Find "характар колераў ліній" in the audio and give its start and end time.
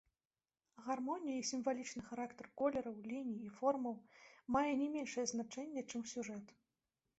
2.07-3.39